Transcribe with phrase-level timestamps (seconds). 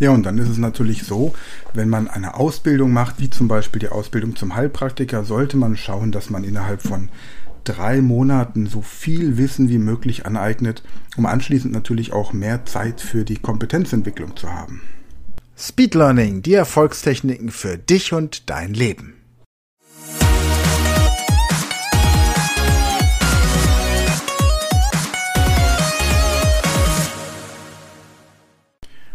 [0.00, 1.34] Ja, und dann ist es natürlich so,
[1.74, 6.10] wenn man eine Ausbildung macht, wie zum Beispiel die Ausbildung zum Heilpraktiker, sollte man schauen,
[6.10, 7.10] dass man innerhalb von
[7.64, 10.82] drei Monaten so viel Wissen wie möglich aneignet,
[11.18, 14.80] um anschließend natürlich auch mehr Zeit für die Kompetenzentwicklung zu haben.
[15.54, 19.19] Speed Learning, die Erfolgstechniken für dich und dein Leben.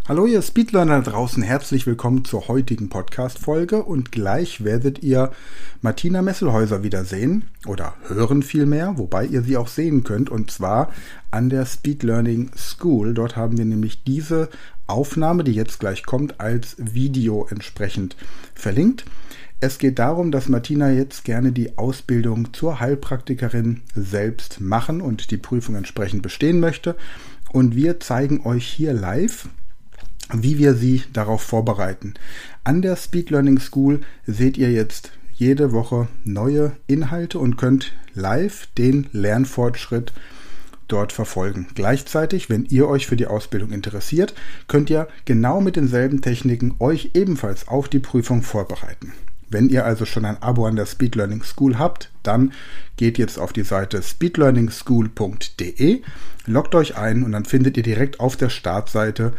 [0.08, 5.32] Hallo ihr Speedlearner draußen, herzlich willkommen zur heutigen Podcast-Folge und gleich werdet ihr
[5.82, 10.92] Martina Messelhäuser wiedersehen oder hören vielmehr, wobei ihr sie auch sehen könnt und zwar
[11.32, 13.16] an der Speed Learning School.
[13.16, 14.50] Dort haben wir nämlich diese
[14.86, 18.16] Aufnahme, die jetzt gleich kommt, als Video entsprechend
[18.54, 19.06] verlinkt.
[19.60, 25.38] Es geht darum, dass Martina jetzt gerne die Ausbildung zur Heilpraktikerin selbst machen und die
[25.38, 26.96] Prüfung entsprechend bestehen möchte.
[27.52, 29.50] Und wir zeigen euch hier live,
[30.34, 32.16] wie wir Sie darauf vorbereiten.
[32.64, 38.68] An der Speed Learning School seht ihr jetzt jede Woche neue Inhalte und könnt live
[38.78, 40.14] den Lernfortschritt
[40.88, 41.68] dort verfolgen.
[41.76, 44.34] Gleichzeitig, wenn ihr euch für die Ausbildung interessiert,
[44.68, 49.14] könnt ihr genau mit denselben Techniken euch ebenfalls auf die Prüfung vorbereiten.
[49.50, 52.54] Wenn ihr also schon ein Abo an der Speed Learning School habt, dann
[52.98, 56.02] geht jetzt auf die Seite speedlearningschool.de,
[56.46, 59.34] loggt euch ein und dann findet ihr direkt auf der Startseite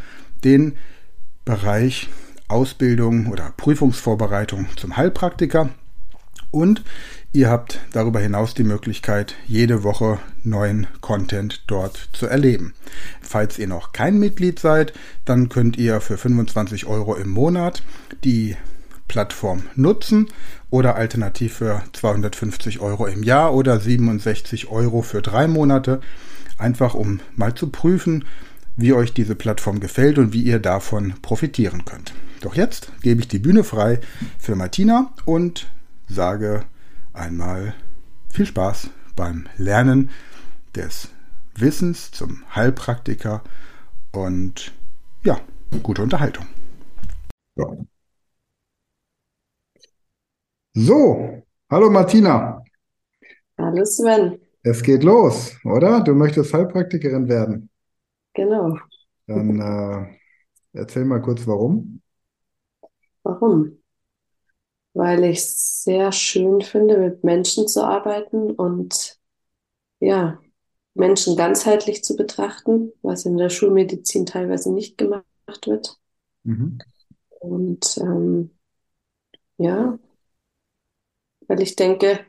[0.44, 0.76] den
[1.44, 2.08] Bereich
[2.48, 5.70] Ausbildung oder Prüfungsvorbereitung zum Heilpraktiker.
[6.50, 6.82] Und
[7.32, 12.72] ihr habt darüber hinaus die Möglichkeit, jede Woche neuen Content dort zu erleben.
[13.20, 14.92] Falls ihr noch kein Mitglied seid,
[15.24, 17.82] dann könnt ihr für 25 Euro im Monat
[18.24, 18.56] die
[19.08, 20.28] Plattform nutzen
[20.70, 26.00] oder alternativ für 250 Euro im Jahr oder 67 Euro für drei Monate,
[26.58, 28.24] einfach um mal zu prüfen,
[28.76, 32.12] wie euch diese Plattform gefällt und wie ihr davon profitieren könnt.
[32.42, 34.00] Doch jetzt gebe ich die Bühne frei
[34.38, 35.70] für Martina und
[36.06, 36.64] sage
[37.12, 37.74] einmal
[38.28, 40.10] viel Spaß beim Lernen
[40.74, 41.08] des
[41.54, 43.42] Wissens zum Heilpraktiker
[44.12, 44.72] und
[45.24, 45.40] ja,
[45.82, 46.46] gute Unterhaltung.
[47.56, 47.66] Ja.
[50.74, 52.62] So, hallo Martina.
[53.58, 54.38] Hallo Sven.
[54.62, 56.02] Es geht los, oder?
[56.02, 57.70] Du möchtest Heilpraktikerin werden.
[58.36, 58.78] Genau.
[59.26, 62.02] Dann äh, erzähl mal kurz, warum.
[63.22, 63.78] Warum?
[64.92, 69.18] Weil ich es sehr schön finde, mit Menschen zu arbeiten und
[70.00, 70.38] ja,
[70.94, 75.24] Menschen ganzheitlich zu betrachten, was in der Schulmedizin teilweise nicht gemacht
[75.66, 75.98] wird.
[76.44, 76.78] Mhm.
[77.40, 78.50] Und ähm,
[79.56, 79.98] ja,
[81.48, 82.20] weil ich denke,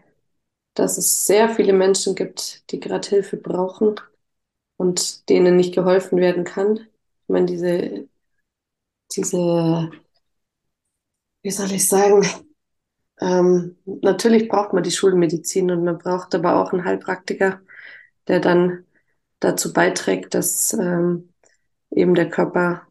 [0.73, 3.95] dass es sehr viele Menschen gibt, die gerade Hilfe brauchen
[4.77, 6.77] und denen nicht geholfen werden kann.
[6.77, 8.07] Ich meine, diese,
[9.15, 9.91] diese,
[11.41, 12.25] wie soll ich sagen,
[13.19, 17.61] ähm, natürlich braucht man die Schulmedizin und man braucht aber auch einen Heilpraktiker,
[18.27, 18.85] der dann
[19.39, 21.29] dazu beiträgt, dass ähm,
[21.91, 22.83] eben der Körper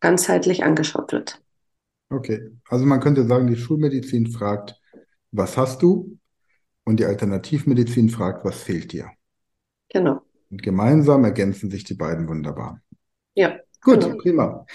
[0.00, 1.40] ganzheitlich angeschaut wird.
[2.08, 4.80] Okay, also man könnte sagen, die Schulmedizin fragt,
[5.32, 6.18] was hast du?
[6.84, 9.10] Und die Alternativmedizin fragt, was fehlt dir?
[9.88, 10.25] Genau.
[10.50, 12.80] Und gemeinsam ergänzen sich die beiden wunderbar.
[13.34, 13.58] Ja.
[13.82, 14.16] Gut, genau.
[14.16, 14.66] prima.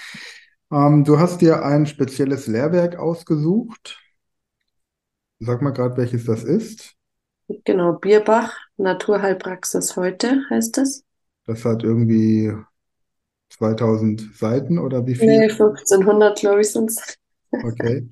[0.72, 4.00] Ähm, du hast dir ein spezielles Lehrwerk ausgesucht.
[5.40, 6.96] Sag mal gerade, welches das ist.
[7.66, 11.04] Genau, Bierbach, Naturheilpraxis heute heißt es.
[11.46, 12.54] Das hat irgendwie
[13.50, 15.28] 2000 Seiten oder wie viel?
[15.28, 17.18] Nee, 1500, glaube ich, sind es.
[17.52, 18.08] Okay.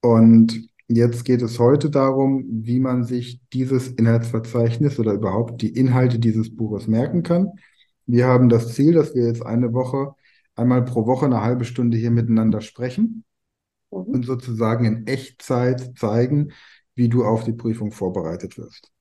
[0.00, 6.18] Und Jetzt geht es heute darum, wie man sich dieses Inhaltsverzeichnis oder überhaupt die Inhalte
[6.18, 7.52] dieses Buches merken kann.
[8.06, 10.14] Wir haben das Ziel, dass wir jetzt eine Woche,
[10.54, 13.24] einmal pro Woche eine halbe Stunde hier miteinander sprechen
[13.90, 13.98] mhm.
[13.98, 16.52] und sozusagen in Echtzeit zeigen,
[16.94, 18.92] wie du auf die Prüfung vorbereitet wirst.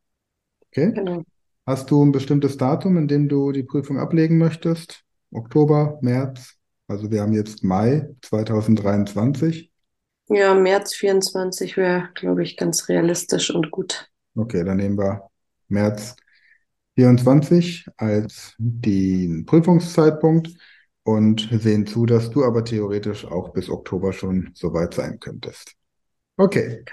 [0.68, 0.94] Okay?
[0.94, 1.24] Genau.
[1.66, 5.04] Hast du ein bestimmtes Datum, in dem du die Prüfung ablegen möchtest?
[5.32, 6.56] Oktober, März?
[6.88, 9.73] Also wir haben jetzt Mai 2023.
[10.34, 14.10] Ja, März 24 wäre, glaube ich, ganz realistisch und gut.
[14.36, 15.30] Okay, dann nehmen wir
[15.68, 16.16] März
[16.96, 20.50] 24 als den Prüfungszeitpunkt
[21.04, 25.74] und sehen zu, dass du aber theoretisch auch bis Oktober schon soweit sein könntest.
[26.38, 26.84] Okay.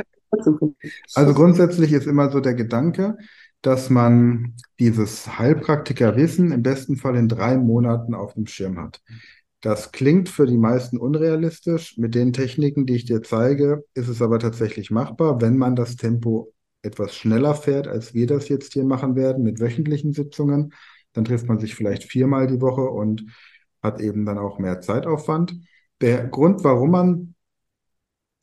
[1.14, 3.16] Also grundsätzlich ist immer so der Gedanke,
[3.62, 9.00] dass man dieses Heilpraktikerwissen im besten Fall in drei Monaten auf dem Schirm hat.
[9.60, 11.98] Das klingt für die meisten unrealistisch.
[11.98, 15.96] Mit den Techniken, die ich dir zeige, ist es aber tatsächlich machbar, wenn man das
[15.96, 16.52] Tempo
[16.82, 20.72] etwas schneller fährt, als wir das jetzt hier machen werden mit wöchentlichen Sitzungen.
[21.12, 23.26] Dann trifft man sich vielleicht viermal die Woche und
[23.82, 25.54] hat eben dann auch mehr Zeitaufwand.
[26.00, 27.34] Der Grund, warum man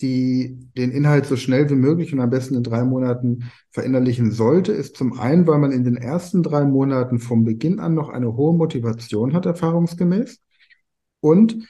[0.02, 4.72] die, den Inhalt so schnell wie möglich und am besten in drei Monaten verinnerlichen sollte,
[4.72, 8.36] ist zum einen, weil man in den ersten drei Monaten vom Beginn an noch eine
[8.36, 10.40] hohe Motivation hat, erfahrungsgemäß.
[11.20, 11.68] Und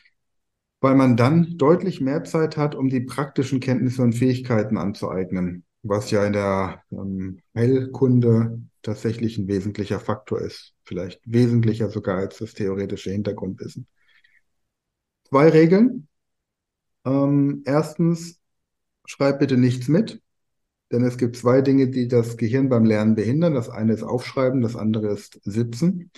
[0.79, 6.11] weil man dann deutlich mehr Zeit hat, um die praktischen Kenntnisse und Fähigkeiten anzueignen, was
[6.11, 10.73] ja in der ähm, Heilkunde tatsächlich ein wesentlicher Faktor ist.
[10.83, 13.87] Vielleicht wesentlicher sogar als das theoretische Hintergrundwissen.
[15.27, 16.07] Zwei Regeln.
[17.05, 18.39] Ähm, erstens,
[19.05, 20.21] schreib bitte nichts mit,
[20.91, 23.53] denn es gibt zwei Dinge, die das Gehirn beim Lernen behindern.
[23.53, 26.11] Das eine ist Aufschreiben, das andere ist Sitzen.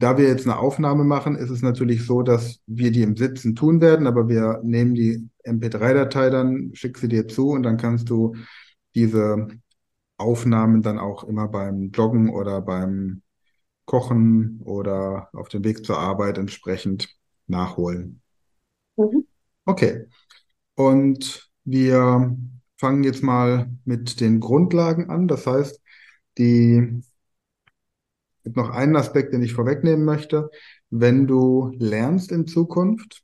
[0.00, 3.56] Da wir jetzt eine Aufnahme machen, ist es natürlich so, dass wir die im Sitzen
[3.56, 8.08] tun werden, aber wir nehmen die MP3-Datei dann, schick sie dir zu und dann kannst
[8.08, 8.36] du
[8.94, 9.48] diese
[10.16, 13.22] Aufnahmen dann auch immer beim Joggen oder beim
[13.86, 17.08] Kochen oder auf dem Weg zur Arbeit entsprechend
[17.46, 18.20] nachholen.
[18.96, 19.26] Mhm.
[19.64, 20.06] Okay.
[20.74, 22.36] Und wir
[22.76, 25.26] fangen jetzt mal mit den Grundlagen an.
[25.26, 25.80] Das heißt,
[26.38, 27.02] die
[28.48, 30.48] gibt noch einen Aspekt, den ich vorwegnehmen möchte.
[30.88, 33.22] Wenn du lernst in Zukunft,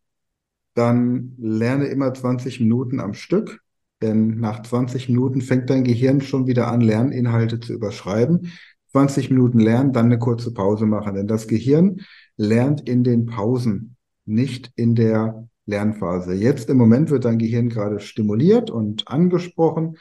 [0.75, 3.61] dann lerne immer 20 Minuten am Stück,
[4.03, 8.53] denn nach 20 Minuten fängt dein Gehirn schon wieder an, Lerninhalte zu überschreiben.
[8.93, 12.03] 20 Minuten lernen, dann eine kurze Pause machen, denn das Gehirn
[12.37, 16.35] lernt in den Pausen, nicht in der Lernphase.
[16.35, 19.97] Jetzt im Moment wird dein Gehirn gerade stimuliert und angesprochen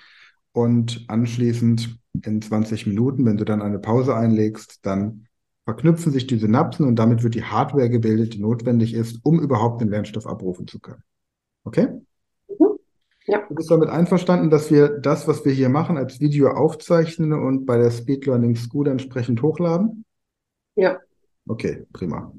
[0.52, 5.28] und anschließend in 20 Minuten, wenn du dann eine Pause einlegst, dann
[5.66, 9.82] verknüpfen sich die Synapsen und damit wird die Hardware gebildet, die notwendig ist, um überhaupt
[9.82, 11.04] den Lernstoff abrufen zu können.
[11.64, 11.88] Okay?
[12.48, 12.80] Mhm.
[13.26, 13.46] Ja.
[13.48, 17.66] Du bist damit einverstanden, dass wir das, was wir hier machen, als Video aufzeichnen und
[17.66, 20.04] bei der Speed Learning School entsprechend hochladen?
[20.76, 21.00] Ja.
[21.48, 22.34] Okay, prima.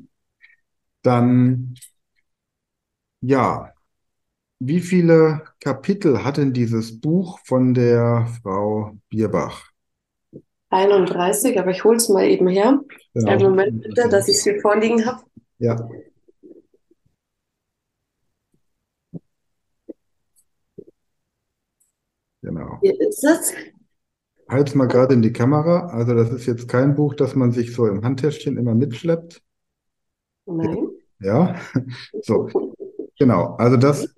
[1.02, 1.74] Dann
[3.20, 3.73] ja,
[4.66, 9.70] wie viele Kapitel hat denn dieses Buch von der Frau Bierbach?
[10.70, 12.80] 31, aber ich hole es mal eben her.
[13.14, 13.30] Genau.
[13.30, 15.22] Einen Moment bitte, dass ich es hier vorliegen habe.
[15.58, 15.76] Ja.
[22.42, 22.78] Genau.
[22.82, 23.54] Hier ist es.
[24.48, 25.86] Halt's mal gerade in die Kamera.
[25.88, 29.42] Also das ist jetzt kein Buch, das man sich so im Handtäschchen immer mitschleppt.
[30.46, 30.88] Nein.
[31.20, 31.58] Ja,
[32.22, 32.48] so.
[33.18, 34.12] Genau, also das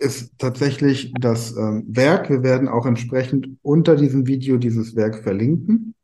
[0.00, 2.30] ist tatsächlich das ähm, Werk.
[2.30, 5.94] Wir werden auch entsprechend unter diesem Video dieses Werk verlinken,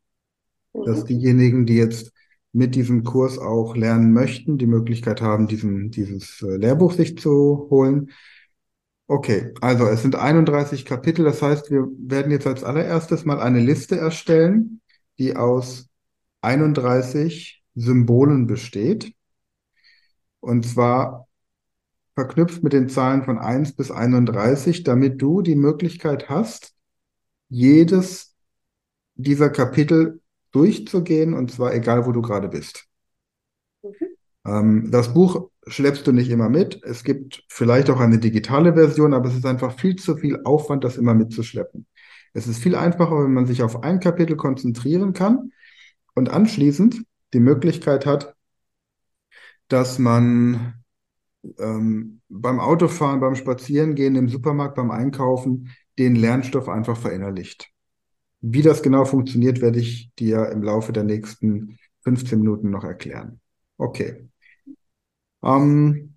[0.73, 1.07] dass mhm.
[1.07, 2.13] diejenigen, die jetzt
[2.53, 7.67] mit diesem Kurs auch lernen möchten, die Möglichkeit haben, diesen, dieses äh, Lehrbuch sich zu
[7.69, 8.11] holen.
[9.07, 11.25] Okay, also es sind 31 Kapitel.
[11.25, 14.81] Das heißt, wir werden jetzt als allererstes mal eine Liste erstellen,
[15.17, 15.87] die aus
[16.41, 19.13] 31 Symbolen besteht.
[20.39, 21.26] Und zwar
[22.17, 26.73] verknüpft mit den Zahlen von 1 bis 31, damit du die Möglichkeit hast,
[27.47, 28.35] jedes
[29.13, 30.19] dieser Kapitel
[30.51, 32.87] durchzugehen, und zwar egal, wo du gerade bist.
[33.83, 34.07] Okay.
[34.47, 36.81] Ähm, das Buch schleppst du nicht immer mit.
[36.83, 40.83] Es gibt vielleicht auch eine digitale Version, aber es ist einfach viel zu viel Aufwand,
[40.85, 41.85] das immer mitzuschleppen.
[42.33, 45.51] Es ist viel einfacher, wenn man sich auf ein Kapitel konzentrieren kann
[46.15, 47.03] und anschließend
[47.35, 48.33] die Möglichkeit hat,
[49.67, 50.83] dass man
[51.59, 57.71] ähm, beim Autofahren, beim Spazierengehen, im Supermarkt, beim Einkaufen den Lernstoff einfach verinnerlicht.
[58.41, 63.39] Wie das genau funktioniert, werde ich dir im Laufe der nächsten 15 Minuten noch erklären.
[63.77, 64.29] Okay.
[65.43, 66.15] Ähm,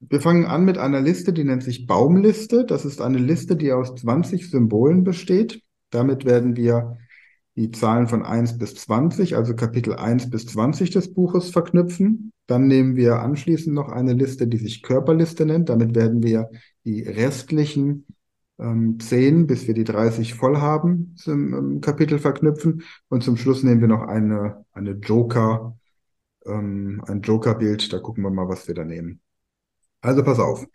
[0.00, 2.64] wir fangen an mit einer Liste, die nennt sich Baumliste.
[2.64, 5.62] Das ist eine Liste, die aus 20 Symbolen besteht.
[5.90, 6.98] Damit werden wir
[7.56, 12.32] die Zahlen von 1 bis 20, also Kapitel 1 bis 20 des Buches verknüpfen.
[12.46, 15.70] Dann nehmen wir anschließend noch eine Liste, die sich Körperliste nennt.
[15.70, 16.50] Damit werden wir
[16.84, 18.06] die restlichen
[18.58, 22.82] ähm, 10, bis wir die 30 voll haben, zum ähm, Kapitel verknüpfen.
[23.08, 25.78] Und zum Schluss nehmen wir noch eine, eine Joker,
[26.44, 27.90] ähm, ein Joker-Bild.
[27.90, 29.20] Da gucken wir mal, was wir da nehmen.
[30.02, 30.66] Also pass auf.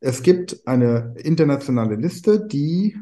[0.00, 2.96] Es gibt eine internationale Liste, die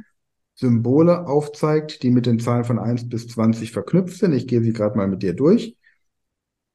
[0.54, 4.32] Symbole aufzeigt, die mit den Zahlen von 1 bis 20 verknüpft sind.
[4.32, 5.76] Ich gehe sie gerade mal mit dir durch.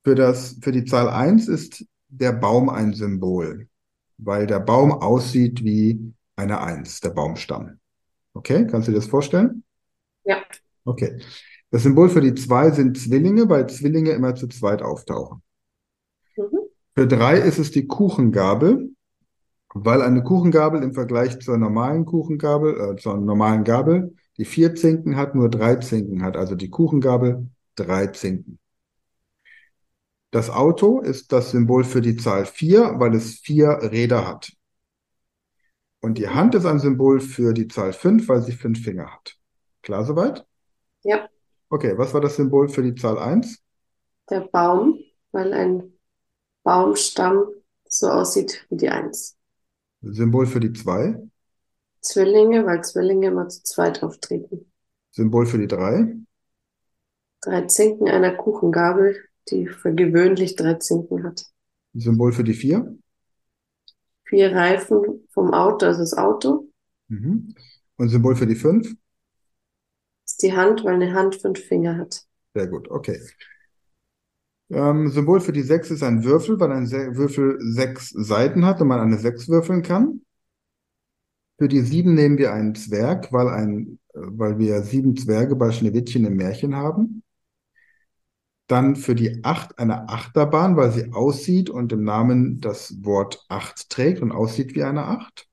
[0.03, 3.67] Für, das, für die Zahl 1 ist der Baum ein Symbol,
[4.17, 7.79] weil der Baum aussieht wie eine 1, der Baumstamm.
[8.33, 9.63] Okay, kannst du dir das vorstellen?
[10.23, 10.43] Ja.
[10.85, 11.19] Okay.
[11.69, 15.41] Das Symbol für die 2 sind Zwillinge, weil Zwillinge immer zu zweit auftauchen.
[16.37, 16.59] Mhm.
[16.95, 18.91] Für 3 ist es die Kuchengabel,
[19.85, 25.15] weil eine Kuchengabel im Vergleich zur normalen Kuchengabel, äh, zur normalen Gabel, die vier Zinken
[25.17, 26.37] hat, nur drei Zinken hat.
[26.37, 28.59] Also die Kuchengabel drei Zinken.
[30.31, 34.49] Das Auto ist das Symbol für die Zahl 4, weil es vier Räder hat.
[36.01, 39.37] Und die Hand ist ein Symbol für die Zahl 5, weil sie fünf Finger hat.
[39.83, 40.43] Klar soweit?
[41.03, 41.29] Ja,
[41.71, 43.63] Okay, was war das Symbol für die Zahl 1?
[44.29, 44.99] der Baum,
[45.31, 45.93] weil ein
[46.63, 47.47] Baumstamm
[47.89, 49.36] so aussieht wie die Eins.
[50.01, 51.21] Symbol für die 2?
[52.01, 54.71] Zwillinge, weil Zwillinge immer zu zweit auftreten.
[55.11, 56.15] Symbol für die 3?
[57.41, 59.15] Drei Zinken einer Kuchengabel,
[59.49, 61.45] die für gewöhnlich drei Zinken hat.
[61.95, 62.97] Symbol für die 4?
[64.25, 66.67] Vier Reifen vom Auto, also das Auto,
[67.09, 67.53] Mhm.
[67.97, 68.95] Und Symbol für die 5?
[70.27, 72.23] ist die Hand, weil eine Hand fünf Finger hat.
[72.53, 73.19] Sehr gut, okay.
[74.69, 78.81] Ähm, Symbol für die 6 ist ein Würfel, weil ein Se Würfel sechs Seiten hat
[78.81, 80.21] und man eine 6 würfeln kann.
[81.57, 85.71] Für die 7 nehmen wir einen Zwerg, weil, ein, äh, weil wir sieben Zwerge bei
[85.71, 87.23] Schneewittchen im Märchen haben.
[88.67, 93.89] Dann für die 8 eine Achterbahn, weil sie aussieht und im Namen das Wort 8
[93.89, 95.47] trägt und aussieht wie eine 8.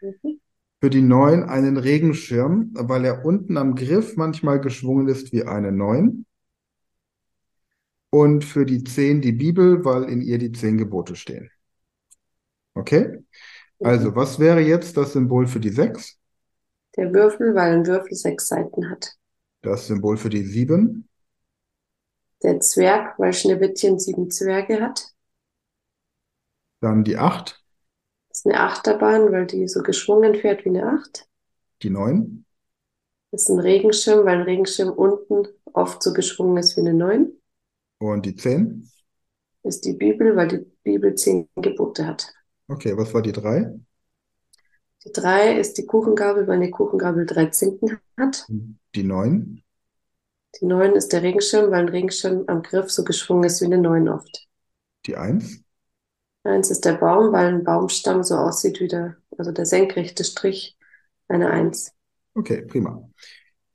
[0.00, 0.40] Mhm.
[0.80, 5.72] Für die 9 einen Regenschirm, weil er unten am Griff manchmal geschwungen ist wie eine
[5.72, 6.24] 9.
[8.10, 11.50] Und für die 10 die Bibel, weil in ihr die 10 Gebote stehen.
[12.74, 13.24] Okay?
[13.80, 16.18] Also, was wäre jetzt das Symbol für die 6?
[16.96, 19.12] Der Würfel, weil ein Würfel sechs Seiten hat.
[19.62, 21.08] Das Symbol für die 7?
[22.42, 25.12] Der Zwerg, weil Schneewittchen sieben Zwerge hat.
[26.80, 27.62] Dann die 8?
[28.28, 31.26] Das ist eine Achterbahn, weil die so geschwungen fährt wie eine Acht.
[31.82, 32.44] Die 9?
[33.30, 37.37] Das ist ein Regenschirm, weil ein Regenschirm unten oft so geschwungen ist wie eine Neun.
[37.98, 38.90] Und die 10?
[39.62, 42.32] Das ist die Bibel, weil die Bibel zehn Gebote hat.
[42.68, 43.74] Okay, was war die 3?
[45.04, 48.46] Die drei ist die Kuchengabel, weil eine Kuchengabel drei Zinken hat.
[48.94, 49.62] Die 9?
[50.60, 53.78] Die neun ist der Regenschirm, weil ein Regenschirm am Griff so geschwungen ist wie eine
[53.78, 54.48] Neun oft.
[55.06, 55.62] Die 1?
[56.44, 60.76] Eins ist der Baum, weil ein Baumstamm so aussieht wie der, also der senkrechte Strich,
[61.28, 61.92] eine Eins.
[62.34, 63.08] Okay, prima.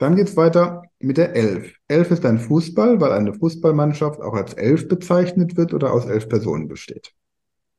[0.03, 1.75] Dann geht's weiter mit der 11.
[1.87, 6.27] 11 ist ein Fußball, weil eine Fußballmannschaft auch als Elf bezeichnet wird oder aus elf
[6.27, 7.13] Personen besteht.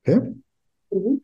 [0.00, 0.20] Okay?
[0.90, 1.20] Mhm.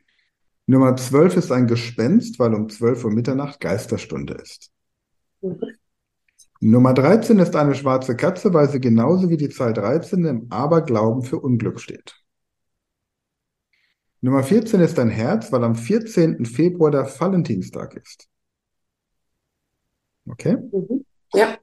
[0.66, 4.72] Nummer 12 ist ein Gespenst, weil um 12 Uhr Mitternacht Geisterstunde ist.
[5.40, 5.58] Mhm.
[6.60, 11.22] Nummer 13 ist eine schwarze Katze, weil sie genauso wie die Zahl 13 im Aberglauben
[11.22, 12.14] für Unglück steht.
[14.20, 16.44] Nummer 14 ist ein Herz, weil am 14.
[16.44, 18.29] Februar der Valentinstag ist.
[20.30, 20.56] Okay?
[20.72, 21.04] Mhm.
[21.34, 21.58] Ja,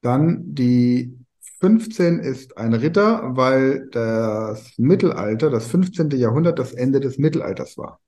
[0.00, 1.18] Dann die
[1.60, 6.16] 15 ist ein Ritter, weil das Mittelalter, das 15.
[6.16, 8.00] Jahrhundert, das Ende des Mittelalters war.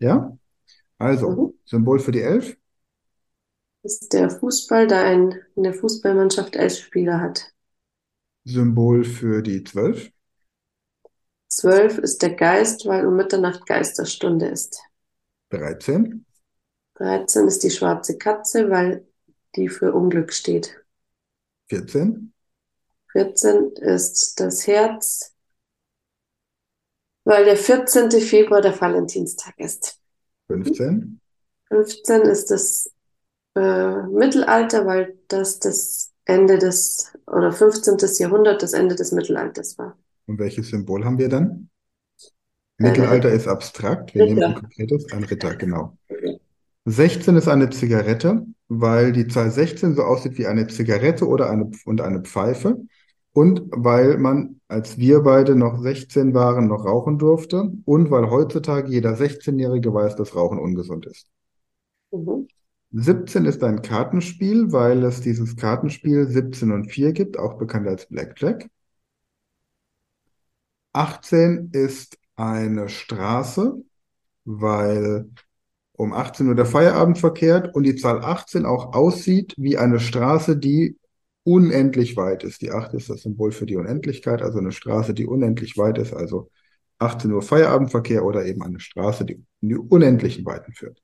[0.00, 0.36] Ja?
[0.98, 1.52] Also, Mhm.
[1.64, 2.56] Symbol für die 11?
[3.84, 7.52] ist der Fußball, da ein, eine Fußballmannschaft elf Spieler hat.
[8.44, 10.12] Symbol für die 12?
[11.46, 14.82] Zwölf ist der Geist, weil um Mitternacht Geisterstunde ist.
[15.50, 16.24] 13?
[16.94, 19.06] 13 ist die schwarze Katze, weil
[19.56, 20.82] die für Unglück steht.
[21.68, 22.32] 14?
[23.12, 25.34] 14 ist das Herz,
[27.24, 28.10] weil der 14.
[28.10, 29.98] Februar der Valentinstag ist.
[30.48, 31.20] 15?
[31.68, 32.90] 15 ist das
[33.54, 37.96] äh, Mittelalter, weil das das Ende des, oder 15.
[38.18, 39.98] Jahrhundert das Ende des Mittelalters war.
[40.26, 41.68] Und welches Symbol haben wir dann?
[42.78, 44.14] Äh, Mittelalter ist abstrakt.
[44.14, 44.34] Wir Ritter.
[44.34, 45.98] nehmen ein konkretes, ein Ritter, genau.
[46.84, 51.70] 16 ist eine Zigarette, weil die Zahl 16 so aussieht wie eine Zigarette oder eine,
[51.84, 52.82] und eine Pfeife.
[53.32, 57.72] Und weil man, als wir beide noch 16 waren, noch rauchen durfte.
[57.84, 61.28] Und weil heutzutage jeder 16-Jährige weiß, dass Rauchen ungesund ist.
[62.10, 62.48] Mhm.
[62.92, 68.06] 17 ist ein Kartenspiel, weil es dieses Kartenspiel 17 und 4 gibt, auch bekannt als
[68.06, 68.68] Blackjack.
[70.92, 73.82] 18 ist eine Straße,
[74.44, 75.30] weil
[75.94, 80.56] um 18 Uhr der Feierabend verkehrt und die Zahl 18 auch aussieht wie eine Straße,
[80.56, 80.98] die
[81.44, 82.62] unendlich weit ist.
[82.62, 86.12] Die 8 ist das Symbol für die Unendlichkeit, also eine Straße, die unendlich weit ist,
[86.12, 86.50] also
[86.98, 91.02] 18 Uhr Feierabendverkehr oder eben eine Straße, die in die unendlichen Weiten führt.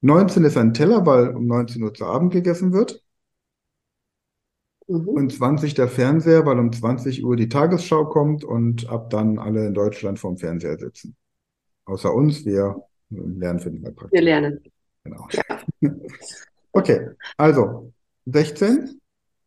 [0.00, 3.02] 19 ist ein Teller, weil um 19 Uhr zu Abend gegessen wird.
[4.88, 5.08] Mhm.
[5.08, 9.66] Und 20 der Fernseher, weil um 20 Uhr die Tagesschau kommt und ab dann alle
[9.66, 11.16] in Deutschland vorm Fernseher sitzen.
[11.84, 14.22] Außer uns, wir lernen für Wir Heilpraktiker.
[14.22, 14.62] lernen.
[15.04, 15.28] Genau.
[15.32, 15.60] Ja.
[16.72, 17.92] Okay, also
[18.26, 19.00] 16,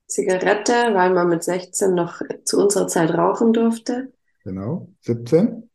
[0.08, 4.12] Zigarette, weil man mit 16 noch zu unserer Zeit rauchen durfte.
[4.44, 4.90] genau.
[5.02, 5.70] 17,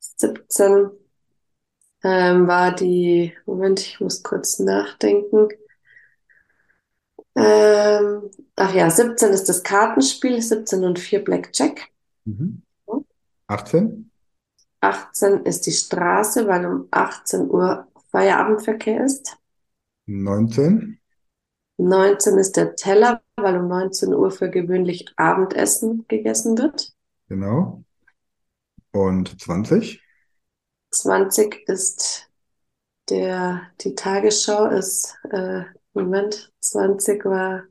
[0.00, 0.90] 17
[2.02, 5.48] ähm, war die, Moment, ich muss kurz nachdenken.
[7.34, 11.88] Ähm, ach ja, 17 ist das Kartenspiel, 17 und 4 Blackjack.
[12.26, 12.62] Mhm.
[13.46, 14.10] 18,
[14.84, 19.36] 18 ist die Straße, weil um 18 Uhr Feierabendverkehr ist.
[20.06, 20.98] 19,
[21.78, 26.92] 19 ist der Teller, weil um 19 Uhr für gewöhnlich Abendessen gegessen wird.
[27.28, 27.84] genau.
[28.92, 30.00] Und 20,
[30.90, 32.30] 20 ist
[33.08, 35.64] der, die Tagesschau ist, äh,
[35.94, 37.64] Moment, 20 war,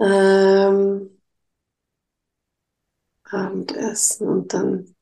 [0.00, 1.10] ähm,
[3.24, 4.93] Abendessen und dann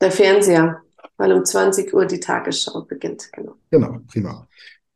[0.00, 0.82] der Fernseher,
[1.18, 3.56] weil um 20 Uhr die Tagesschau beginnt, genau.
[3.70, 4.48] genau, prima.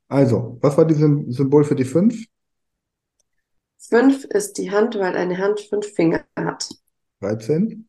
[0.09, 2.27] Also, was war dieses Symbol für die 5?
[3.79, 6.69] 5 ist die Hand, weil eine Hand fünf Finger hat.
[7.21, 7.89] 13,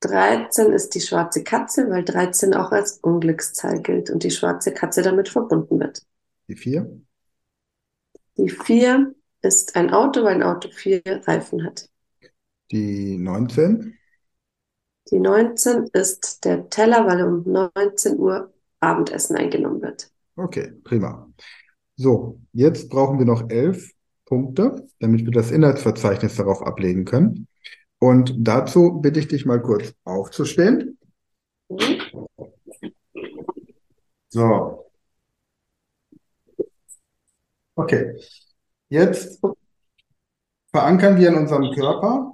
[0.00, 5.00] 13 ist die schwarze Katze, weil 13 auch als Unglückszahl gilt und die schwarze Katze
[5.00, 6.02] damit verbunden wird.
[6.48, 7.00] die 4,
[8.38, 11.90] Die 4 ist ein Auto, weil ein Auto vier Reifen hat.
[12.70, 13.98] die 19,
[15.10, 20.10] Die 19 ist der Teller, weil um 19 Uhr Abendessen eingenommen wird.
[20.36, 21.28] Okay, prima.
[21.96, 23.92] So, jetzt brauchen wir noch elf
[24.24, 27.48] Punkte, damit wir das Inhaltsverzeichnis darauf ablegen können.
[27.98, 30.98] Und dazu bitte ich dich mal kurz aufzustehen.
[34.28, 34.90] So.
[37.74, 38.20] Okay.
[38.88, 39.40] Jetzt
[40.70, 42.32] verankern wir in unserem Körper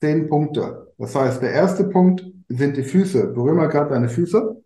[0.00, 0.87] zehn Punkte.
[0.98, 3.28] Das heißt, der erste Punkt sind die Füße.
[3.28, 4.62] Berühr mal gerade deine Füße.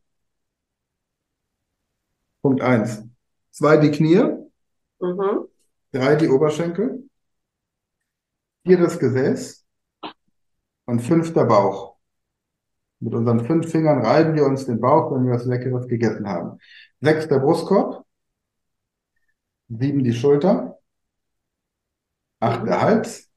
[2.41, 3.03] Punkt eins.
[3.51, 4.43] Zwei die Knie.
[5.01, 5.49] Mhm.
[5.93, 7.07] Drei die Oberschenkel,
[8.65, 9.67] vier das Gesäß
[10.87, 11.97] und fünf der Bauch.
[13.01, 16.59] Mit unseren fünf Fingern reiben wir uns den Bauch, wenn wir was Leckeres gegessen haben.
[17.01, 18.07] Sechs der Brustkorb,
[19.69, 20.79] sieben die Schulter,
[22.41, 23.31] acht der Hals,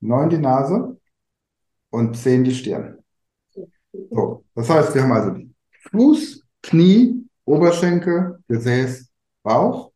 [0.00, 0.95] neun die Nase
[1.90, 2.98] und zehn die Stirn.
[4.10, 5.54] So, das heißt, wir haben also die
[5.90, 9.10] Fuß, Knie, Oberschenkel, Gesäß,
[9.42, 9.92] Bauch.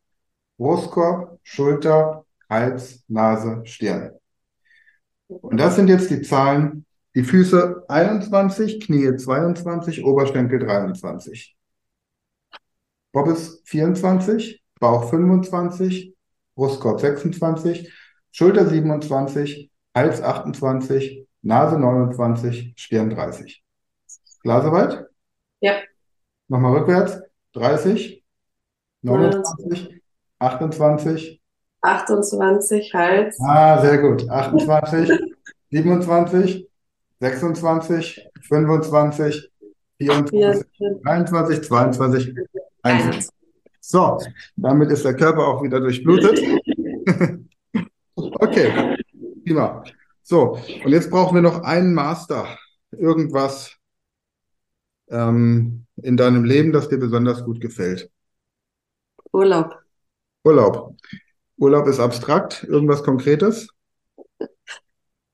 [0.61, 4.11] Brustkorb, Schulter, Hals, Nase, Stirn.
[5.27, 6.85] Und das sind jetzt die Zahlen,
[7.15, 11.57] die Füße 21, Knie 22, Oberschenkel 23.
[13.11, 16.15] Bobbes 24, Bauch 25,
[16.53, 17.91] Brustkorb 26,
[18.31, 23.63] Schulter 27, Hals 28, Nase 29, Stirn 30.
[24.41, 25.05] Klar soweit?
[25.59, 25.73] Ja.
[26.47, 27.19] Nochmal rückwärts.
[27.53, 28.23] 30,
[29.01, 30.01] 29,
[30.39, 31.41] 28.
[31.81, 33.37] 28, Hals.
[33.41, 34.29] Ah, sehr gut.
[34.29, 35.09] 28,
[35.71, 36.67] 27,
[37.19, 39.51] 26, 25,
[39.97, 40.65] 24,
[41.03, 42.35] 23, 22,
[42.83, 43.29] 21.
[43.79, 44.19] So,
[44.55, 46.39] damit ist der Körper auch wieder durchblutet.
[48.15, 48.97] Okay,
[49.43, 49.83] prima.
[50.23, 52.57] So, und jetzt brauchen wir noch einen Master.
[52.91, 53.77] Irgendwas
[55.09, 58.09] ähm, in deinem Leben, das dir besonders gut gefällt.
[59.33, 59.75] Urlaub.
[60.43, 60.95] Urlaub.
[61.57, 63.67] Urlaub ist abstrakt, irgendwas Konkretes.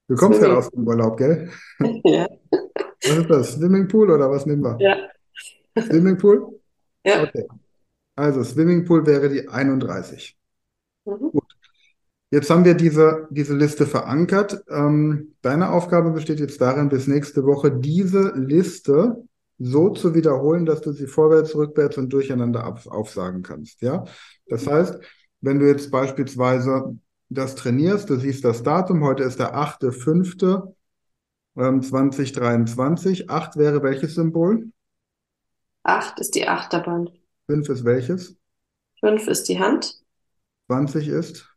[0.07, 1.51] Du kommst ja aus dem Urlaub, gell?
[2.03, 2.27] Ja.
[3.03, 3.53] Was ist das?
[3.53, 4.77] Swimmingpool oder was nehmen wir?
[4.79, 4.97] Ja.
[5.81, 6.59] Swimmingpool?
[7.05, 7.23] Ja.
[7.23, 7.45] Okay.
[8.15, 10.35] Also Swimmingpool wäre die 31.
[11.05, 11.31] Mhm.
[12.29, 14.61] Jetzt haben wir diese, diese Liste verankert.
[14.69, 19.23] Ähm, deine Aufgabe besteht jetzt darin, bis nächste Woche diese Liste
[19.59, 23.81] so zu wiederholen, dass du sie vorwärts, rückwärts und durcheinander auf, aufsagen kannst.
[23.81, 24.03] Ja?
[24.47, 24.99] Das heißt,
[25.41, 26.97] wenn du jetzt beispielsweise
[27.29, 30.73] das trainierst, du siehst das Datum, heute ist der 8.5.
[31.57, 33.29] ähm, 2023.
[33.29, 34.69] 8 wäre welches Symbol?
[35.83, 37.09] Acht ist die Achterbahn.
[37.47, 38.35] 5 ist welches?
[38.99, 40.01] Fünf ist die Hand.
[40.67, 41.56] 20 ist?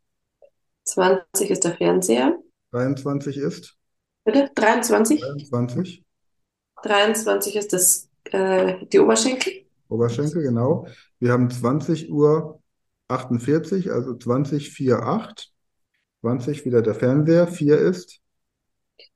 [0.85, 2.38] 20 ist der Fernseher.
[2.73, 3.79] 23 ist?
[4.25, 4.51] Bitte?
[4.55, 5.21] 23?
[5.21, 6.05] 23.
[6.83, 9.66] 23 ist das, äh, die Oberschenkel.
[9.88, 10.87] Oberschenkel, genau.
[11.19, 12.61] Wir haben 20 Uhr
[13.09, 15.53] 48, also 20, 4, 8.
[16.21, 18.21] 20 wieder der Fernseher, 4 ist,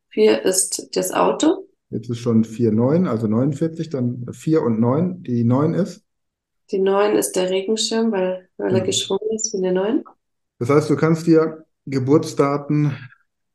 [0.09, 1.67] Vier ist das Auto.
[1.91, 5.23] jetzt ist schon 4, 9, also 49, dann 4 und 9.
[5.23, 6.03] Die 9 ist.
[6.71, 8.87] Die neun ist der Regenschirm, weil, weil er Mhm.
[8.87, 10.05] geschwungen ist wie eine neun.
[10.59, 12.93] Das heißt, du kannst dir Geburtsdaten,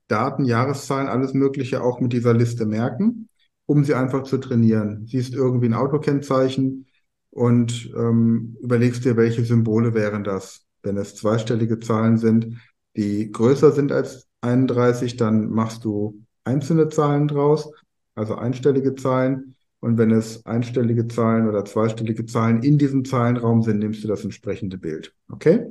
[0.07, 3.29] Daten, Jahreszahlen, alles Mögliche auch mit dieser Liste merken,
[3.65, 5.05] um sie einfach zu trainieren.
[5.07, 6.87] Siehst irgendwie ein Autokennzeichen
[7.29, 10.65] und ähm, überlegst dir, welche Symbole wären das.
[10.81, 12.57] Wenn es zweistellige Zahlen sind,
[12.95, 17.71] die größer sind als 31, dann machst du einzelne Zahlen draus,
[18.15, 19.55] also einstellige Zahlen.
[19.81, 24.23] Und wenn es einstellige Zahlen oder zweistellige Zahlen in diesem Zahlenraum sind, nimmst du das
[24.23, 25.13] entsprechende Bild.
[25.29, 25.67] Okay?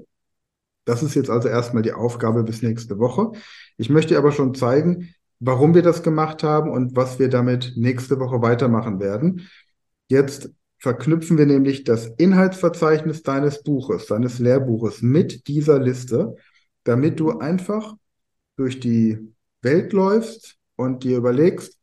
[0.88, 3.33] Das ist jetzt also erstmal die Aufgabe bis nächste Woche.
[3.77, 8.18] Ich möchte aber schon zeigen, warum wir das gemacht haben und was wir damit nächste
[8.18, 9.46] Woche weitermachen werden.
[10.09, 16.37] Jetzt verknüpfen wir nämlich das Inhaltsverzeichnis deines Buches, deines Lehrbuches mit dieser Liste,
[16.85, 17.94] damit du einfach
[18.57, 21.79] durch die Welt läufst und dir überlegst,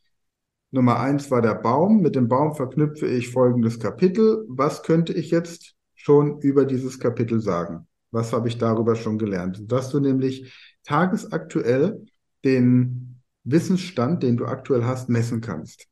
[0.72, 2.02] Nummer eins war der Baum.
[2.02, 4.46] Mit dem Baum verknüpfe ich folgendes Kapitel.
[4.48, 7.88] Was könnte ich jetzt schon über dieses Kapitel sagen?
[8.15, 9.69] Was habe ich darüber schon gelernt?
[9.69, 10.54] Dass du nämlich
[10.86, 12.06] tagesaktuell
[12.45, 15.88] den Wissensstand, den du aktuell hast, messen kannst.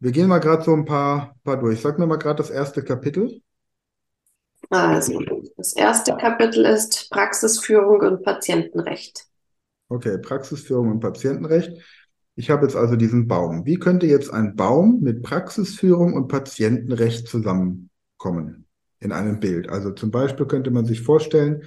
[0.00, 1.80] Wir gehen mal gerade so ein paar, paar durch.
[1.80, 3.40] Sag mir mal gerade das erste Kapitel.
[4.68, 5.22] Also,
[5.56, 9.28] das erste Kapitel ist Praxisführung und Patientenrecht.
[9.88, 11.70] Okay, Praxisführung und Patientenrecht.
[12.34, 13.64] Ich habe jetzt also diesen Baum.
[13.64, 18.66] Wie könnte jetzt ein Baum mit Praxisführung und Patientenrecht zusammenkommen
[19.00, 19.68] in einem Bild?
[19.68, 21.64] Also zum Beispiel könnte man sich vorstellen,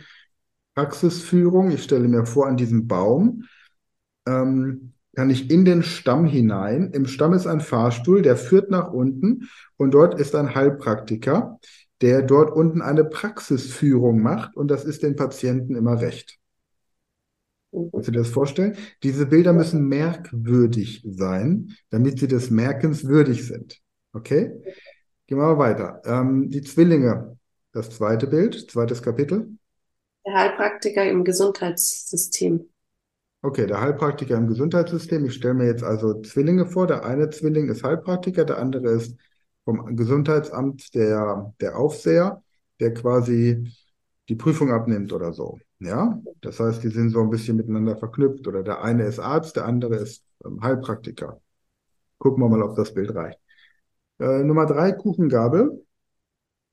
[0.76, 3.43] Praxisführung, ich stelle mir vor, an diesem Baum
[4.26, 6.91] ähm, kann ich in den Stamm hinein.
[6.93, 11.60] Im Stamm ist ein Fahrstuhl, der führt nach unten und dort ist ein Heilpraktiker,
[12.02, 16.39] der dort unten eine Praxisführung macht und das ist den Patienten immer recht.
[17.72, 18.76] Kannst du dir das vorstellen?
[19.02, 23.80] Diese Bilder müssen merkwürdig sein, damit sie des Merkens würdig sind.
[24.13, 24.52] Okay?
[25.27, 26.01] Gehen wir mal weiter.
[26.05, 27.38] Ähm, die Zwillinge,
[27.71, 29.57] das zweite Bild, zweites Kapitel.
[30.25, 32.69] Der Heilpraktiker im Gesundheitssystem.
[33.41, 35.25] Okay, der Heilpraktiker im Gesundheitssystem.
[35.25, 36.88] Ich stelle mir jetzt also Zwillinge vor.
[36.88, 39.17] Der eine Zwilling ist Heilpraktiker, der andere ist
[39.65, 42.41] vom Gesundheitsamt der, der Aufseher,
[42.79, 43.69] der quasi
[44.29, 45.59] die Prüfung abnimmt oder so.
[45.79, 49.57] Ja, das heißt, die sind so ein bisschen miteinander verknüpft oder der eine ist Arzt,
[49.57, 51.41] der andere ist ähm, Heilpraktiker.
[52.17, 53.42] Gucken wir mal, ob das Bild reicht.
[54.23, 55.83] Äh, Nummer drei, Kuchengabel.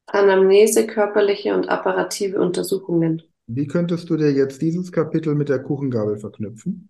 [0.07, 3.23] Anamnese, körperliche und apparative Untersuchungen.
[3.49, 6.89] Wie könntest du dir jetzt dieses Kapitel mit der Kuchengabel verknüpfen?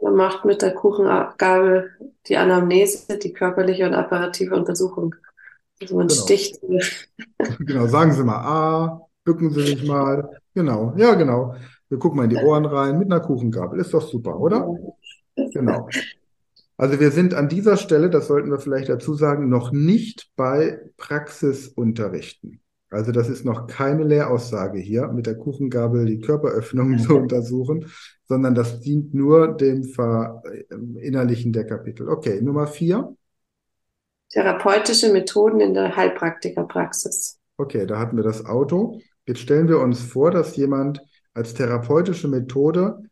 [0.00, 1.90] Man macht mit der Kuchengabel
[2.26, 5.14] die Anamnese, die körperliche und apparative Untersuchung.
[5.80, 6.20] Also man Genau.
[6.20, 6.58] sticht.
[7.60, 10.40] Genau, sagen Sie mal A, bücken Sie sich mal.
[10.54, 11.54] Genau, ja, genau.
[11.88, 13.80] Wir gucken mal in die Ohren rein mit einer Kuchengabel.
[13.80, 14.66] Ist doch super, oder?
[15.36, 15.88] Genau.
[16.80, 20.80] Also wir sind an dieser Stelle, das sollten wir vielleicht dazu sagen, noch nicht bei
[20.96, 22.62] Praxisunterrichten.
[22.88, 27.84] Also das ist noch keine Lehraussage hier, mit der Kuchengabel die Körperöffnungen zu untersuchen,
[28.26, 32.08] sondern das dient nur dem Verinnerlichen der Kapitel.
[32.08, 33.14] Okay, Nummer vier.
[34.30, 37.38] Therapeutische Methoden in der Heilpraktikerpraxis.
[37.58, 38.98] Okay, da hatten wir das Auto.
[39.26, 41.02] Jetzt stellen wir uns vor, dass jemand
[41.34, 43.02] als therapeutische Methode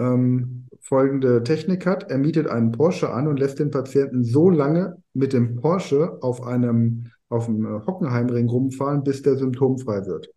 [0.00, 2.10] ähm, folgende Technik hat.
[2.10, 6.42] Er mietet einen Porsche an und lässt den Patienten so lange mit dem Porsche auf
[6.42, 10.30] einem, auf dem äh, Hockenheimring rumfahren, bis der symptomfrei wird.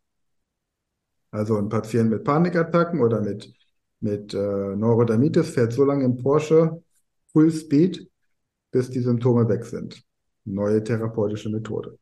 [1.32, 3.52] Also ein Patient mit Panikattacken oder mit,
[4.02, 6.84] mit äh, Neurodermitis fährt so lange im Porsche
[7.32, 8.08] Full Speed,
[8.71, 10.04] bis die Symptome weg sind.
[10.45, 11.97] Neue therapeutische Methode.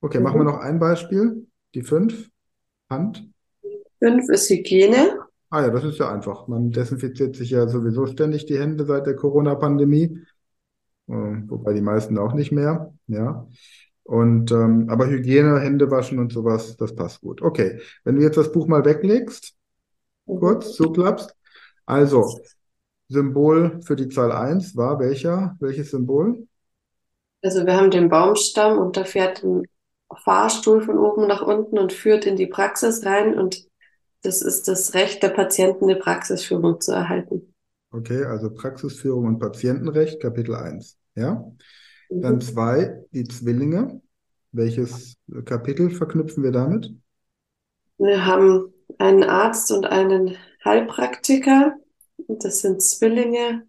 [0.00, 1.46] Okay, machen wir noch ein Beispiel.
[1.74, 2.30] Die fünf.
[2.88, 3.28] Hand.
[3.98, 5.17] Fünf ist Hygiene.
[5.50, 6.46] Ah ja, das ist ja einfach.
[6.46, 10.18] Man desinfiziert sich ja sowieso ständig die Hände seit der Corona-Pandemie.
[11.08, 12.92] Äh, wobei die meisten auch nicht mehr.
[13.06, 13.46] Ja.
[14.02, 17.42] Und ähm, aber Hygiene, Hände waschen und sowas, das passt gut.
[17.42, 19.54] Okay, wenn du jetzt das Buch mal weglegst,
[20.26, 21.34] kurz zuklappst.
[21.86, 22.40] Also,
[23.08, 25.56] Symbol für die Zahl 1 war welcher?
[25.60, 26.46] Welches Symbol?
[27.42, 29.62] Also wir haben den Baumstamm und da fährt ein
[30.24, 33.67] Fahrstuhl von oben nach unten und führt in die Praxis rein und
[34.22, 37.52] das ist das Recht der Patienten, eine Praxisführung zu erhalten.
[37.90, 40.98] Okay, also Praxisführung und Patientenrecht, Kapitel 1.
[41.14, 41.50] Ja?
[42.20, 42.40] Dann Mhm.
[42.40, 44.02] zwei, die Zwillinge.
[44.52, 46.92] Welches Kapitel verknüpfen wir damit?
[47.98, 51.76] Wir haben einen Arzt und einen Heilpraktiker.
[52.26, 53.68] Das sind Zwillinge.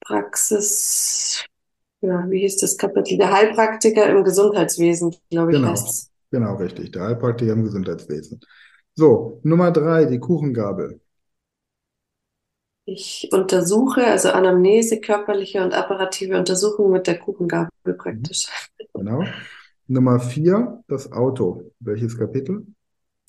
[0.00, 1.44] Praxis,
[2.02, 3.18] ja, wie hieß das Kapitel?
[3.18, 5.66] Der Heilpraktiker im Gesundheitswesen, glaube ich, Genau.
[5.66, 6.12] heißt es.
[6.34, 6.90] Genau, richtig.
[6.90, 8.40] Der Heilpraktiker im Gesundheitswesen.
[8.96, 11.00] So, Nummer drei, die Kuchengabel.
[12.86, 18.48] Ich untersuche, also Anamnese, körperliche und apparative Untersuchung mit der Kuchengabel praktisch.
[18.94, 19.22] Genau.
[19.86, 21.70] Nummer vier, das Auto.
[21.78, 22.66] Welches Kapitel?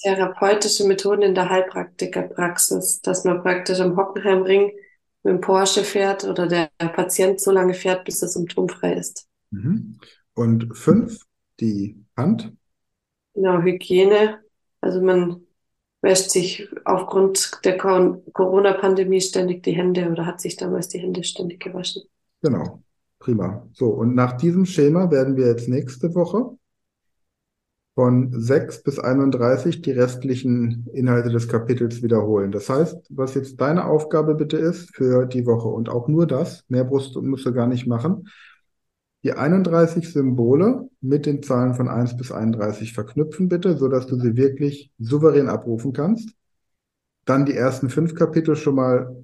[0.01, 4.71] Therapeutische Methoden in der Heilpraktikerpraxis, dass man praktisch am Hockenheimring
[5.21, 9.27] mit dem Porsche fährt oder der Patient so lange fährt, bis er symptomfrei ist.
[9.51, 9.99] Mhm.
[10.33, 11.19] Und fünf,
[11.59, 12.51] die Hand.
[13.35, 14.39] Genau, Hygiene.
[14.81, 15.45] Also man,
[16.05, 21.63] wäscht sich aufgrund der Corona-Pandemie ständig die Hände oder hat sich damals die Hände ständig
[21.63, 22.03] gewaschen.
[22.43, 22.83] Genau,
[23.17, 23.67] prima.
[23.73, 26.51] So, und nach diesem Schema werden wir jetzt nächste Woche
[27.95, 32.51] von 6 bis 31 die restlichen Inhalte des Kapitels wiederholen.
[32.51, 36.65] Das heißt, was jetzt deine Aufgabe bitte ist für die Woche und auch nur das,
[36.67, 38.27] mehr musst, musst du gar nicht machen,
[39.25, 44.19] die 31 Symbole mit den Zahlen von 1 bis 31 verknüpfen bitte, so dass du
[44.19, 46.29] sie wirklich souverän abrufen kannst.
[47.25, 49.23] Dann die ersten fünf Kapitel schon mal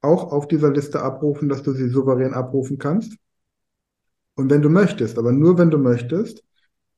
[0.00, 3.16] auch auf dieser Liste abrufen, dass du sie souverän abrufen kannst.
[4.34, 6.42] Und wenn du möchtest, aber nur wenn du möchtest,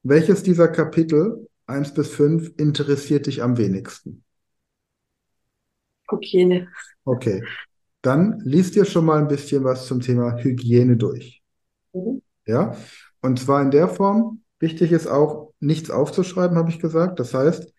[0.03, 4.25] welches dieser Kapitel 1 bis 5 interessiert dich am wenigsten?
[6.11, 6.69] Hygiene.
[7.05, 7.45] Okay.
[8.01, 11.43] Dann liest dir schon mal ein bisschen was zum Thema Hygiene durch.
[11.93, 12.20] Mhm.
[12.47, 12.77] Ja,
[13.23, 17.19] und zwar in der Form, wichtig ist auch, nichts aufzuschreiben, habe ich gesagt.
[17.21, 17.73] Das heißt,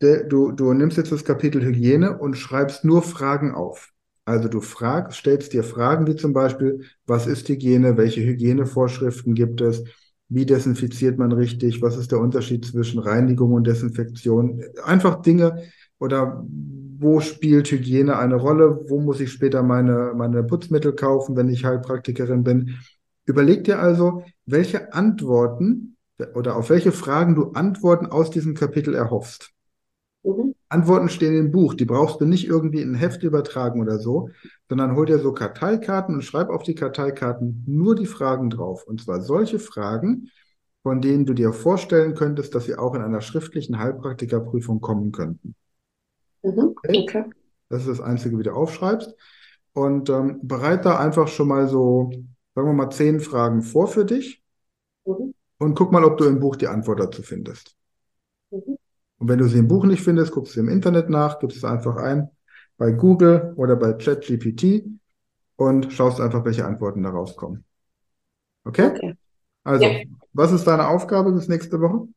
[0.00, 3.90] du, du nimmst jetzt das Kapitel Hygiene und schreibst nur Fragen auf.
[4.24, 9.60] Also du fragst, stellst dir Fragen wie zum Beispiel, was ist Hygiene, welche Hygienevorschriften gibt
[9.60, 9.84] es,
[10.30, 14.62] wie desinfiziert man richtig, was ist der Unterschied zwischen Reinigung und Desinfektion.
[14.82, 15.62] Einfach Dinge
[15.98, 21.50] oder wo spielt Hygiene eine Rolle, wo muss ich später meine, meine Putzmittel kaufen, wenn
[21.50, 22.78] ich Heilpraktikerin bin.
[23.26, 25.96] Überleg dir also, welche Antworten
[26.34, 29.50] oder auf welche Fragen du Antworten aus diesem Kapitel erhoffst.
[30.22, 30.54] Mhm.
[30.68, 34.30] Antworten stehen im Buch, die brauchst du nicht irgendwie in ein Heft übertragen oder so,
[34.68, 38.84] sondern hol dir so Karteikarten und schreib auf die Karteikarten nur die Fragen drauf.
[38.84, 40.30] Und zwar solche Fragen,
[40.82, 45.54] von denen du dir vorstellen könntest, dass sie auch in einer schriftlichen Heilpraktikerprüfung kommen könnten.
[46.42, 46.74] Mhm.
[46.76, 47.02] Okay?
[47.02, 47.24] okay.
[47.68, 49.14] Das ist das Einzige, wie du aufschreibst.
[49.72, 52.10] Und ähm, bereit da einfach schon mal so
[52.54, 54.42] sagen wir mal, zehn Fragen vor für dich
[55.04, 55.34] mhm.
[55.58, 57.76] und guck mal, ob du im Buch die Antwort dazu findest.
[58.50, 58.78] Mhm.
[59.18, 61.64] Und wenn du sie im Buch nicht findest, guckst du im Internet nach, gibst es
[61.64, 62.30] einfach ein
[62.76, 64.84] bei Google oder bei ChatGPT
[65.56, 67.64] und schaust einfach, welche Antworten da rauskommen.
[68.64, 68.86] Okay?
[68.86, 69.14] okay.
[69.62, 70.02] Also, ja.
[70.32, 72.08] was ist deine Aufgabe bis nächste Woche?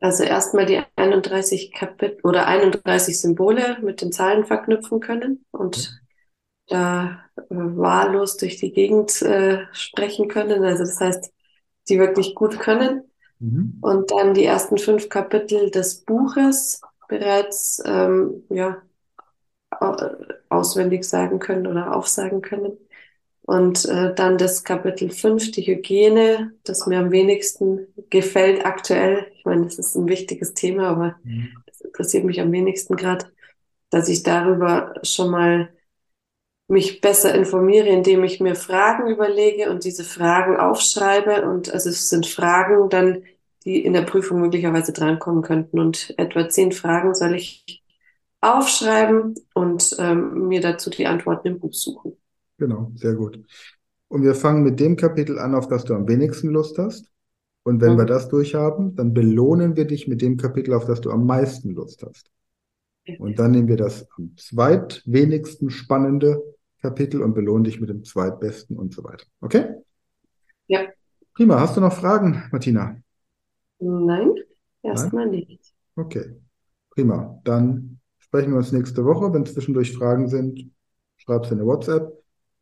[0.00, 6.00] Also erstmal die 31 Kapitel oder 31 Symbole mit den Zahlen verknüpfen können und
[6.66, 10.64] da äh, wahllos durch die Gegend äh, sprechen können.
[10.64, 11.32] Also das heißt,
[11.88, 13.04] die wirklich gut können.
[13.38, 13.78] Mhm.
[13.80, 18.82] Und dann die ersten fünf Kapitel des Buches bereits ähm, ja,
[20.48, 22.78] auswendig sagen können oder aufsagen können.
[23.42, 29.26] Und äh, dann das Kapitel 5, die Hygiene, das mir am wenigsten gefällt aktuell.
[29.34, 31.48] Ich meine, das ist ein wichtiges Thema, aber mhm.
[31.66, 33.26] das interessiert mich am wenigsten gerade,
[33.90, 35.70] dass ich darüber schon mal
[36.72, 41.46] mich besser informiere, indem ich mir Fragen überlege und diese Fragen aufschreibe.
[41.48, 43.24] Und also es sind Fragen dann,
[43.64, 45.78] die in der Prüfung möglicherweise drankommen könnten.
[45.78, 47.82] Und etwa zehn Fragen soll ich
[48.40, 52.16] aufschreiben und ähm, mir dazu die Antworten im Buch suchen.
[52.58, 53.38] Genau, sehr gut.
[54.08, 57.12] Und wir fangen mit dem Kapitel an, auf das du am wenigsten Lust hast.
[57.64, 57.98] Und wenn mhm.
[57.98, 61.70] wir das durchhaben, dann belohnen wir dich mit dem Kapitel, auf das du am meisten
[61.70, 62.30] Lust hast.
[63.18, 66.42] Und dann nehmen wir das am zweitwenigsten spannende
[66.82, 69.24] Kapitel und belohne dich mit dem zweitbesten und so weiter.
[69.40, 69.76] Okay?
[70.66, 70.88] Ja.
[71.34, 71.60] Prima.
[71.60, 72.96] Hast du noch Fragen, Martina?
[73.78, 74.34] Nein,
[74.82, 75.72] erstmal nicht.
[75.96, 76.36] Okay.
[76.90, 77.40] Prima.
[77.44, 79.32] Dann sprechen wir uns nächste Woche.
[79.32, 80.70] Wenn zwischendurch Fragen sind,
[81.16, 82.12] schreib es in der WhatsApp.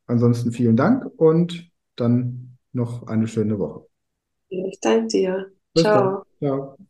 [0.07, 3.87] Ansonsten vielen Dank und dann noch eine schöne Woche.
[4.49, 5.53] Ich danke dir.
[5.73, 6.25] Bis Ciao.
[6.41, 6.49] Dann.
[6.49, 6.90] Ciao.